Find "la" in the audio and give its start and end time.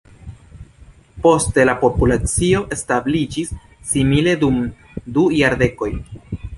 1.71-1.75